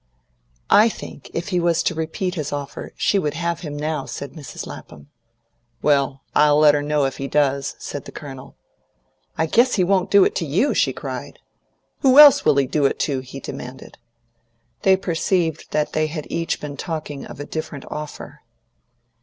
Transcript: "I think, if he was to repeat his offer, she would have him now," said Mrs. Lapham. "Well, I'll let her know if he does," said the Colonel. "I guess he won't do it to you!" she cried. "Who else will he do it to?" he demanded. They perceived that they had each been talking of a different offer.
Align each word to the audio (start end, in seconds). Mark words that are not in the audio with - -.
"I 0.71 0.89
think, 0.89 1.29
if 1.31 1.49
he 1.49 1.59
was 1.59 1.83
to 1.83 1.93
repeat 1.93 2.33
his 2.33 2.51
offer, 2.51 2.91
she 2.97 3.19
would 3.19 3.35
have 3.35 3.59
him 3.59 3.77
now," 3.77 4.05
said 4.07 4.31
Mrs. 4.33 4.65
Lapham. 4.65 5.11
"Well, 5.83 6.23
I'll 6.33 6.57
let 6.57 6.73
her 6.73 6.81
know 6.81 7.05
if 7.05 7.17
he 7.17 7.27
does," 7.27 7.75
said 7.77 8.05
the 8.05 8.11
Colonel. 8.11 8.55
"I 9.37 9.45
guess 9.45 9.75
he 9.75 9.83
won't 9.83 10.09
do 10.09 10.25
it 10.25 10.33
to 10.37 10.43
you!" 10.47 10.73
she 10.73 10.91
cried. 10.91 11.37
"Who 11.99 12.17
else 12.17 12.43
will 12.43 12.55
he 12.57 12.65
do 12.65 12.87
it 12.87 12.97
to?" 13.01 13.19
he 13.19 13.39
demanded. 13.39 13.99
They 14.81 14.97
perceived 14.97 15.69
that 15.69 15.93
they 15.93 16.07
had 16.07 16.25
each 16.31 16.59
been 16.59 16.77
talking 16.77 17.27
of 17.27 17.39
a 17.39 17.45
different 17.45 17.85
offer. 17.91 18.41